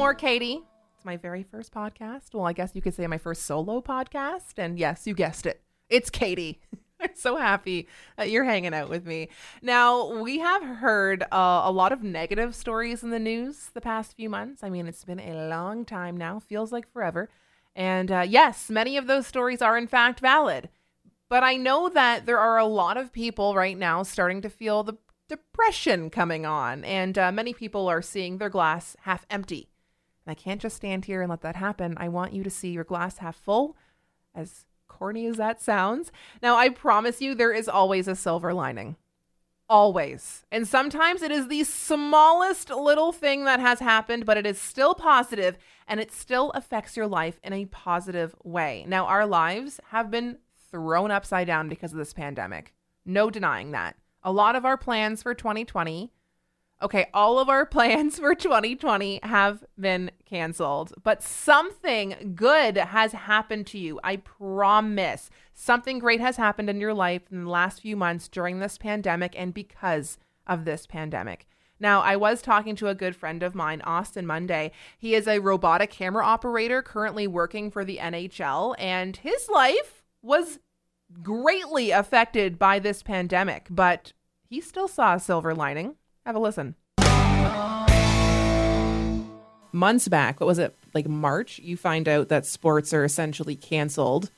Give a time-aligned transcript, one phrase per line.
[0.00, 0.62] more, Katie.
[0.96, 2.32] It's my very first podcast.
[2.32, 4.54] Well, I guess you could say my first solo podcast.
[4.56, 5.60] And yes, you guessed it.
[5.90, 6.58] It's Katie.
[7.00, 7.86] I'm so happy
[8.16, 9.28] that you're hanging out with me.
[9.60, 14.16] Now, we have heard uh, a lot of negative stories in the news the past
[14.16, 14.62] few months.
[14.62, 17.28] I mean, it's been a long time now, feels like forever.
[17.76, 20.70] And uh, yes, many of those stories are in fact valid.
[21.28, 24.82] But I know that there are a lot of people right now starting to feel
[24.82, 24.96] the
[25.28, 29.69] depression coming on, and uh, many people are seeing their glass half empty.
[30.30, 31.94] I can't just stand here and let that happen.
[31.98, 33.76] I want you to see your glass half full,
[34.34, 36.12] as corny as that sounds.
[36.42, 38.96] Now, I promise you, there is always a silver lining.
[39.68, 40.44] Always.
[40.50, 44.94] And sometimes it is the smallest little thing that has happened, but it is still
[44.94, 48.84] positive and it still affects your life in a positive way.
[48.88, 50.38] Now, our lives have been
[50.70, 52.74] thrown upside down because of this pandemic.
[53.04, 53.96] No denying that.
[54.22, 56.12] A lot of our plans for 2020,
[56.82, 63.66] okay, all of our plans for 2020 have been canceled, but something good has happened
[63.68, 64.00] to you.
[64.02, 65.30] I promise.
[65.54, 69.34] Something great has happened in your life in the last few months during this pandemic
[69.36, 71.46] and because of this pandemic.
[71.80, 74.72] Now, I was talking to a good friend of mine, Austin Monday.
[74.98, 80.58] He is a robotic camera operator currently working for the NHL, and his life was
[81.22, 84.12] greatly affected by this pandemic, but
[84.44, 85.96] he still saw a silver lining.
[86.26, 86.74] Have a listen.
[89.72, 94.30] Months back, what was it, like March, you find out that sports are essentially canceled.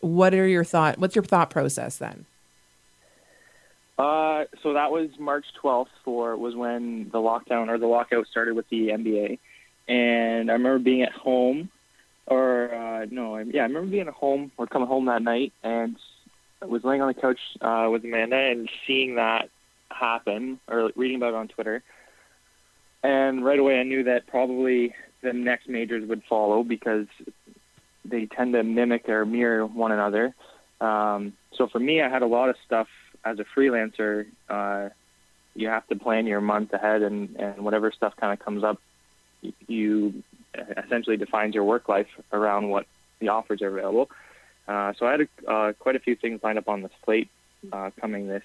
[0.00, 2.26] What are your thought what's your thought process then?
[3.98, 8.54] Uh, so that was March 12th for was when the lockdown or the lockout started
[8.54, 9.38] with the NBA,
[9.86, 11.70] and I remember being at home,
[12.26, 15.96] or uh, no, yeah, I remember being at home or coming home that night, and
[16.60, 19.50] I was laying on the couch uh, with Amanda and seeing that
[19.90, 21.82] happen or reading about it on Twitter,
[23.02, 27.06] and right away I knew that probably the next majors would follow because
[28.04, 30.34] they tend to mimic or mirror one another.
[30.80, 32.88] Um, so for me, I had a lot of stuff
[33.24, 34.90] as a freelancer, uh,
[35.54, 38.78] you have to plan your month ahead, and and whatever stuff kind of comes up,
[39.66, 40.22] you
[40.84, 42.86] essentially defines your work life around what
[43.20, 44.10] the offers are available.
[44.66, 47.28] Uh, so I had a, uh, quite a few things lined up on the slate
[47.72, 48.42] uh, coming this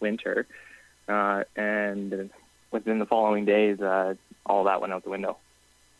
[0.00, 0.46] winter,
[1.08, 2.30] uh, and
[2.70, 4.14] within the following days, uh,
[4.46, 5.36] all that went out the window.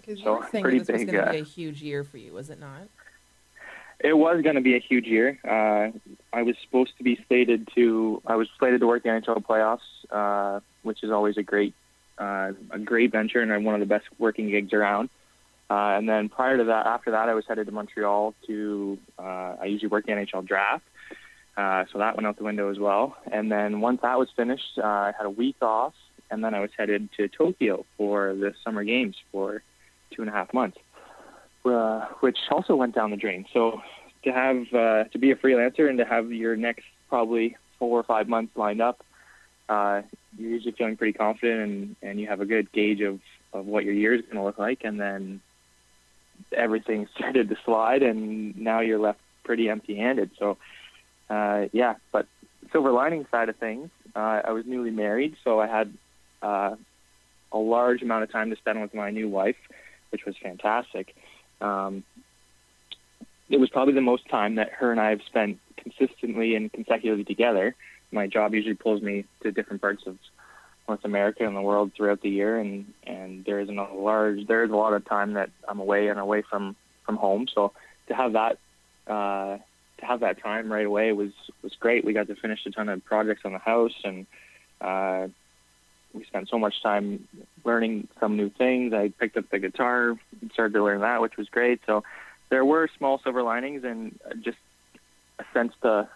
[0.01, 2.19] Because so you were saying this big, was going to be a huge year for
[2.19, 2.89] you, was it not?
[4.01, 5.39] It was going to be a huge year.
[5.45, 5.91] Uh,
[6.33, 8.23] I was supposed to be slated to.
[8.27, 11.75] I was slated to work the NHL playoffs, uh, which is always a great,
[12.17, 15.11] uh, a great venture and one of the best working gigs around.
[15.71, 18.99] Uh, and then prior to that, after that, I was headed to Montreal to.
[19.19, 20.85] Uh, I usually work the NHL draft,
[21.59, 23.17] uh, so that went out the window as well.
[23.31, 25.95] And then once that was finished, uh, I had a week off,
[26.31, 29.63] and then I was headed to Tokyo for the Summer Games for
[30.11, 30.79] two and a half months
[31.65, 33.47] uh, which also went down the drain.
[33.53, 33.81] So
[34.25, 38.03] to have uh, to be a freelancer and to have your next probably four or
[38.03, 39.05] five months lined up,
[39.69, 40.03] uh,
[40.37, 43.21] you're usually feeling pretty confident and, and you have a good gauge of,
[43.53, 44.83] of what your year is going to look like.
[44.85, 45.41] And then
[46.53, 50.31] everything started to slide, and now you're left pretty empty-handed.
[50.39, 50.59] So
[51.31, 52.27] uh, yeah, but
[52.73, 55.93] silver lining side of things, uh, I was newly married, so I had
[56.43, 56.77] uh,
[57.53, 59.57] a large amount of time to spend with my new wife,
[60.11, 61.15] which was fantastic.
[61.61, 62.05] Um,
[63.49, 67.25] it was probably the most time that her and I have spent consistently and consecutively
[67.25, 67.75] together.
[68.13, 70.19] My job usually pulls me to different parts of
[70.87, 74.65] North America and the world throughout the year, and and there isn't a large there
[74.65, 77.47] is a lot of time that I'm away and away from from home.
[77.55, 77.73] So
[78.09, 78.59] to have that
[79.07, 79.59] uh,
[79.99, 81.33] to have that time right away was
[81.63, 82.05] was great.
[82.05, 84.27] We got to finish a ton of projects on the house, and
[84.81, 85.29] uh,
[86.13, 87.27] we spent so much time
[87.65, 88.93] learning some new things.
[88.93, 90.17] I picked up the guitar,
[90.53, 91.81] started to learn that, which was great.
[91.87, 92.05] So
[92.51, 94.59] there were small silver linings and just
[95.39, 96.09] a sense to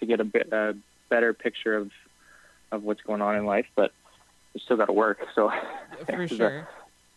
[0.00, 0.76] to get a bit a
[1.08, 1.90] better picture of
[2.70, 3.92] of what's going on in life, but
[4.54, 5.18] we still got to work.
[5.34, 5.50] So
[6.06, 6.68] for sure,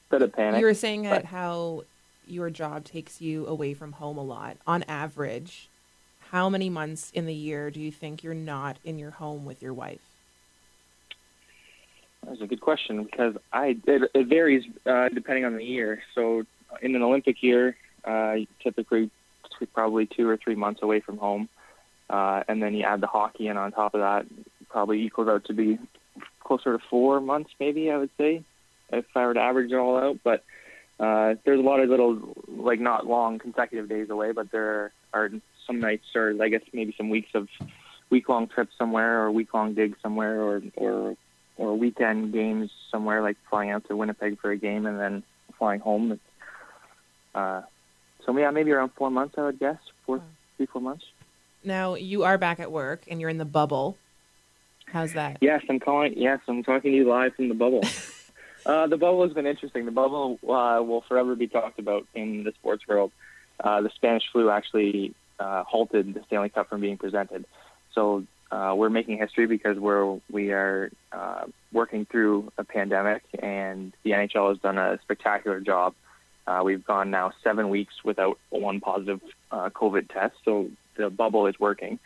[0.10, 0.60] bit of panic.
[0.60, 1.84] You were saying that how
[2.28, 4.58] your job takes you away from home a lot.
[4.66, 5.70] On average,
[6.36, 9.62] how many months in the year do you think you're not in your home with
[9.62, 10.02] your wife?
[12.28, 16.04] That's a good question because I it, it varies uh, depending on the year.
[16.14, 16.44] So
[16.82, 19.10] in an Olympic year, uh, typically
[19.74, 21.48] probably two or three months away from home,
[22.10, 24.26] uh, and then you add the hockey in on top of that,
[24.68, 25.80] probably equals out to be
[26.44, 28.44] closer to four months, maybe I would say,
[28.92, 30.20] if I were to average it all out.
[30.22, 30.44] But
[31.00, 35.30] uh, there's a lot of little, like not long consecutive days away, but there are
[35.68, 37.48] some nights or I guess maybe some weeks of
[38.10, 41.18] week long trips somewhere or week long gigs somewhere or or
[41.58, 45.24] or weekend games somewhere, like flying out to Winnipeg for a game and then
[45.58, 46.20] flying home.
[47.34, 47.62] Uh,
[48.26, 50.22] so yeah, maybe around four months, I would guess, four,
[50.58, 51.06] three, four months.
[51.64, 53.98] Now you are back at work and you're in the bubble.
[54.88, 55.38] How's that?
[55.42, 56.14] Yes, I'm calling.
[56.16, 57.82] Yes, I'm talking to you live from the bubble.
[58.66, 59.86] uh, the bubble has been interesting.
[59.86, 63.12] The bubble uh, will forever be talked about in the sports world.
[63.64, 67.46] Uh, the Spanish flu actually uh, halted the Stanley Cup from being presented.
[67.94, 70.90] So uh, we're making history because we're we are
[71.72, 75.94] working through a pandemic, and the NHL has done a spectacular job.
[76.64, 79.22] We've gone now seven weeks without one positive
[79.52, 82.00] COVID test, so the bubble is working.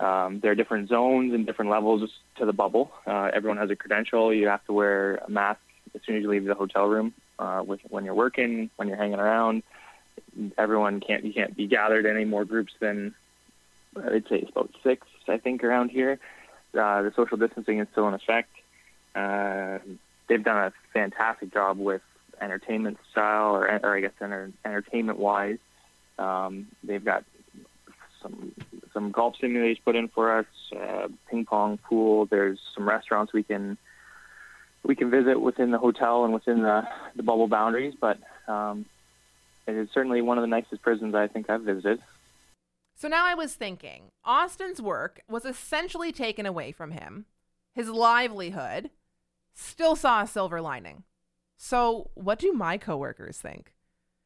[0.00, 2.90] Um, there are different zones and different levels to the bubble.
[3.06, 4.32] Everyone has a credential.
[4.34, 5.60] You have to wear a mask
[5.94, 8.96] as soon as you leave the hotel room, uh, with, when you're working, when you're
[8.96, 9.62] hanging around.
[10.58, 13.14] Everyone can't you can't be gathered in any more groups than
[13.96, 16.18] I'd say it's about six, I think, around here.
[16.74, 18.50] Uh, the social distancing is still in effect.
[19.14, 19.78] Uh,
[20.28, 22.02] they've done a fantastic job with
[22.40, 25.58] entertainment style, or, or I guess enter, entertainment wise.
[26.18, 27.24] Um, they've got
[28.22, 28.52] some
[28.92, 32.26] some golf simulators put in for us, uh, ping pong pool.
[32.26, 33.76] There's some restaurants we can
[34.84, 36.86] we can visit within the hotel and within the
[37.16, 37.94] the bubble boundaries.
[38.00, 38.18] But
[38.48, 38.86] um,
[39.66, 42.00] it is certainly one of the nicest prisons I think I've visited.
[42.96, 47.26] So now I was thinking, Austin's work was essentially taken away from him.
[47.74, 48.90] His livelihood
[49.54, 51.04] still saw a silver lining.
[51.56, 53.72] So, what do my coworkers think?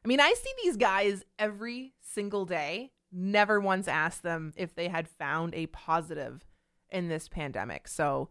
[0.04, 4.88] I mean, I see these guys every single day never once asked them if they
[4.88, 6.44] had found a positive
[6.90, 7.88] in this pandemic.
[7.88, 8.28] So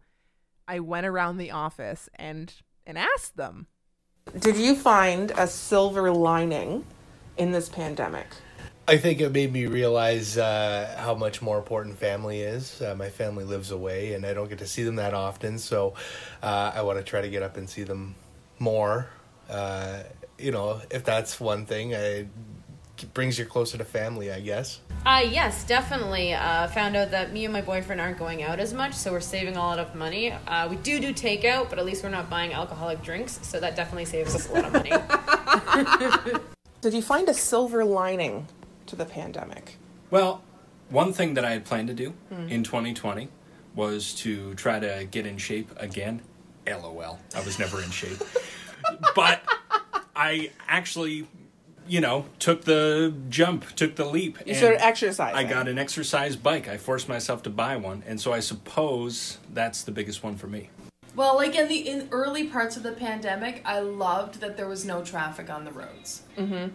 [0.68, 2.52] I went around the office and
[2.86, 3.66] and asked them.
[4.38, 6.84] Did you find a silver lining
[7.36, 8.26] in this pandemic?
[8.88, 12.80] I think it made me realize uh, how much more important family is.
[12.80, 15.58] Uh, my family lives away, and I don't get to see them that often.
[15.58, 15.94] So
[16.42, 18.14] uh, I want to try to get up and see them
[18.60, 19.08] more.
[19.50, 20.04] Uh,
[20.38, 22.26] you know, if that's one thing, I
[23.12, 24.80] brings you closer to family, I guess.
[25.06, 26.34] Uh, yes, definitely.
[26.34, 29.20] Uh, found out that me and my boyfriend aren't going out as much, so we're
[29.20, 30.32] saving a lot of money.
[30.32, 33.76] Uh, we do do takeout, but at least we're not buying alcoholic drinks, so that
[33.76, 34.90] definitely saves us a lot of money.
[36.80, 38.48] Did you find a silver lining
[38.86, 39.76] to the pandemic?
[40.10, 40.42] Well,
[40.88, 42.50] one thing that I had planned to do mm.
[42.50, 43.28] in 2020
[43.76, 46.20] was to try to get in shape again.
[46.66, 47.20] LOL.
[47.32, 48.18] I was never in shape.
[49.14, 49.40] but
[50.16, 51.28] I actually
[51.88, 54.38] you know, took the jump, took the leap.
[54.46, 55.36] You started exercising.
[55.36, 56.68] I got an exercise bike.
[56.68, 60.46] I forced myself to buy one, and so I suppose that's the biggest one for
[60.46, 60.70] me.
[61.14, 64.84] Well, like in the in early parts of the pandemic, I loved that there was
[64.84, 66.22] no traffic on the roads.
[66.36, 66.68] Mm-hmm.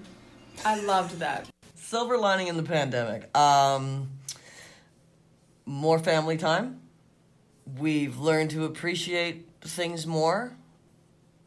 [0.65, 1.47] I loved that.
[1.75, 3.35] Silver lining in the pandemic.
[3.37, 4.09] Um,
[5.65, 6.81] more family time.
[7.77, 10.53] We've learned to appreciate things more.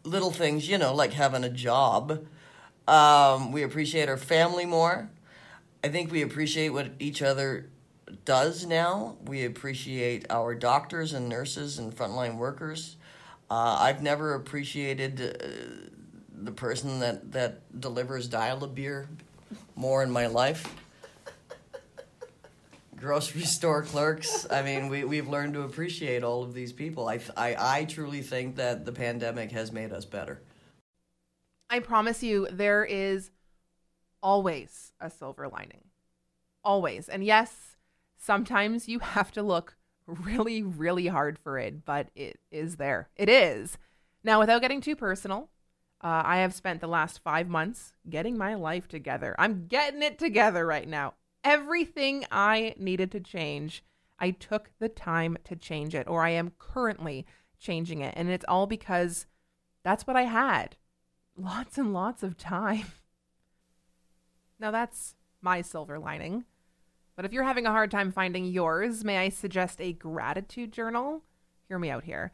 [0.05, 2.27] Little things, you know, like having a job
[2.87, 5.11] um, we appreciate our family more.
[5.83, 7.71] I think we appreciate what each other
[8.25, 9.17] does now.
[9.25, 12.97] We appreciate our doctors and nurses and frontline workers.
[13.51, 15.91] Uh, I've never appreciated uh,
[16.33, 19.09] the person that, that delivers dial a beer
[19.77, 20.67] more in my life.
[22.97, 24.47] Grocery store clerks.
[24.51, 27.09] I mean, we, we've learned to appreciate all of these people.
[27.09, 30.41] I, I, I truly think that the pandemic has made us better.
[31.75, 33.33] I promise you, there is
[34.23, 35.87] always a silver lining.
[36.63, 37.09] Always.
[37.09, 37.75] And yes,
[38.17, 39.77] sometimes you have to look
[40.07, 43.09] really, really hard for it, but it is there.
[43.17, 43.77] It is.
[44.23, 45.51] Now, without getting too personal,
[46.01, 49.35] uh, I have spent the last five months getting my life together.
[49.37, 51.15] I'm getting it together right now.
[51.43, 53.83] Everything I needed to change,
[54.21, 57.27] I took the time to change it, or I am currently
[57.59, 58.15] changing it.
[58.17, 59.27] And it's all because
[59.83, 60.77] that's what I had
[61.37, 62.87] lots and lots of time.
[64.59, 66.45] Now, that's my silver lining.
[67.17, 71.23] But if you're having a hard time finding yours, may I suggest a gratitude journal?
[71.69, 72.33] Hear me out here.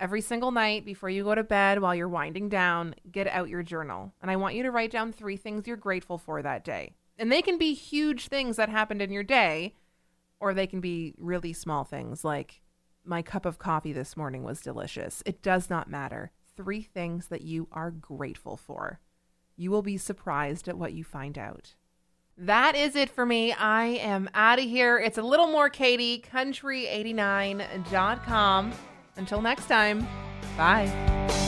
[0.00, 3.62] Every single night before you go to bed, while you're winding down, get out your
[3.62, 4.12] journal.
[4.20, 6.94] And I want you to write down three things you're grateful for that day.
[7.18, 9.74] And they can be huge things that happened in your day,
[10.40, 12.60] or they can be really small things like,
[13.04, 15.22] my cup of coffee this morning was delicious.
[15.26, 19.00] It does not matter three things that you are grateful for.
[19.56, 21.74] You will be surprised at what you find out.
[22.36, 23.52] That is it for me.
[23.52, 24.98] I am out of here.
[24.98, 28.72] It's a little more Katie, country89.com.
[29.16, 30.04] Until next time,
[30.56, 31.43] bye.